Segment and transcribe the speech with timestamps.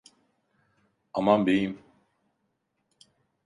[1.13, 1.81] Aman beyim!